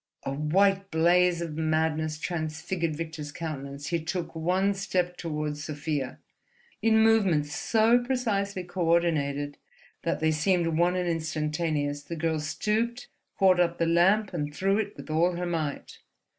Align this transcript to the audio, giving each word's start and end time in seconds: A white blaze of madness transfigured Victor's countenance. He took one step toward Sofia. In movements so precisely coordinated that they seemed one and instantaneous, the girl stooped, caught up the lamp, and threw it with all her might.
A 0.23 0.31
white 0.33 0.89
blaze 0.89 1.41
of 1.43 1.55
madness 1.55 2.17
transfigured 2.17 2.95
Victor's 2.95 3.31
countenance. 3.31 3.89
He 3.89 4.03
took 4.03 4.33
one 4.35 4.73
step 4.73 5.15
toward 5.15 5.57
Sofia. 5.57 6.17
In 6.81 6.97
movements 7.03 7.53
so 7.53 7.99
precisely 8.03 8.63
coordinated 8.63 9.59
that 10.01 10.19
they 10.19 10.31
seemed 10.31 10.65
one 10.75 10.95
and 10.95 11.07
instantaneous, 11.07 12.01
the 12.01 12.15
girl 12.15 12.39
stooped, 12.39 13.09
caught 13.37 13.59
up 13.59 13.77
the 13.77 13.85
lamp, 13.85 14.33
and 14.33 14.51
threw 14.51 14.79
it 14.79 14.97
with 14.97 15.11
all 15.11 15.33
her 15.33 15.45
might. 15.45 15.99